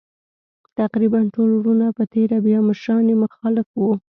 [0.79, 3.91] تقریباً ټول وروڼه په تېره بیا مشران یې مخالف وو.